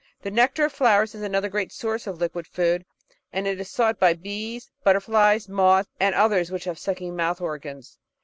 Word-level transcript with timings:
The 0.23 0.31
nectar 0.31 0.65
of 0.65 0.73
flowers 0.73 1.13
is 1.13 1.21
another 1.21 1.47
great 1.47 1.71
source 1.71 2.07
of 2.07 2.19
liquid 2.19 2.47
food, 2.47 2.83
and 3.31 3.45
is 3.45 3.69
sought 3.69 3.99
by 3.99 4.13
Bees, 4.15 4.71
Butterflies, 4.83 5.47
Moths, 5.47 5.91
and 5.99 6.15
others 6.15 6.49
which 6.49 6.63
have 6.63 6.79
sucking 6.79 7.15
mouth 7.15 7.39
organs. 7.39 7.99